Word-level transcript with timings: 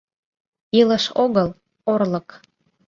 Илыш 0.79 1.05
огыл— 1.23 1.49
орлык. 1.91 2.27